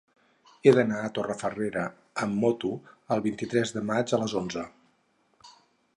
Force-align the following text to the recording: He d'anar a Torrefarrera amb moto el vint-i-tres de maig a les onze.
He 0.61 0.71
d'anar 0.77 1.01
a 1.01 1.11
Torrefarrera 1.17 1.83
amb 2.27 2.39
moto 2.45 2.73
el 3.17 3.23
vint-i-tres 3.29 3.75
de 3.77 3.87
maig 3.93 4.15
a 4.15 4.21
les 4.23 4.37
onze. 4.45 4.69